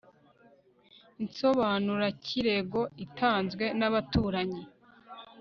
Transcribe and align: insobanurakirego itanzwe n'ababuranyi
insobanurakirego 1.23 2.79
itanzwe 3.05 3.65
n'ababuranyi 3.79 4.63